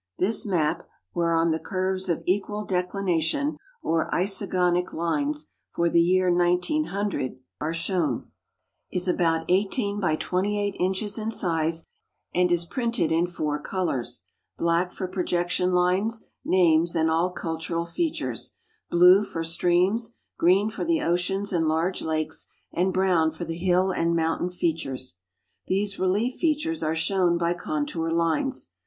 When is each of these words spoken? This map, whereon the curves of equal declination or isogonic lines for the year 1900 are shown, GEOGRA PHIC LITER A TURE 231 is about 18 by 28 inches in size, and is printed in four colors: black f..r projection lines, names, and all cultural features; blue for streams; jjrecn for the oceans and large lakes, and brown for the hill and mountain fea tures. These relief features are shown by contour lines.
This 0.17 0.47
map, 0.47 0.87
whereon 1.13 1.51
the 1.51 1.59
curves 1.59 2.09
of 2.09 2.23
equal 2.25 2.65
declination 2.65 3.57
or 3.83 4.09
isogonic 4.09 4.93
lines 4.93 5.49
for 5.75 5.91
the 5.91 6.01
year 6.01 6.33
1900 6.35 7.37
are 7.59 7.71
shown, 7.71 8.21
GEOGRA 8.21 8.25
PHIC 8.25 8.31
LITER 8.31 8.31
A 8.31 8.97
TURE 8.97 8.97
231 8.97 8.97
is 8.97 9.07
about 9.07 9.45
18 9.47 10.01
by 10.01 10.15
28 10.15 10.75
inches 10.79 11.19
in 11.19 11.29
size, 11.29 11.87
and 12.33 12.51
is 12.51 12.65
printed 12.65 13.11
in 13.11 13.27
four 13.27 13.59
colors: 13.61 14.25
black 14.57 14.87
f..r 14.87 15.07
projection 15.07 15.71
lines, 15.71 16.25
names, 16.43 16.95
and 16.95 17.11
all 17.11 17.29
cultural 17.29 17.85
features; 17.85 18.55
blue 18.89 19.23
for 19.23 19.43
streams; 19.43 20.15
jjrecn 20.41 20.71
for 20.71 20.83
the 20.83 20.99
oceans 21.03 21.53
and 21.53 21.67
large 21.67 22.01
lakes, 22.01 22.47
and 22.73 22.91
brown 22.91 23.29
for 23.31 23.45
the 23.45 23.55
hill 23.59 23.91
and 23.91 24.15
mountain 24.15 24.49
fea 24.49 24.73
tures. 24.75 25.17
These 25.67 25.99
relief 25.99 26.39
features 26.39 26.81
are 26.81 26.95
shown 26.95 27.37
by 27.37 27.53
contour 27.53 28.09
lines. 28.09 28.71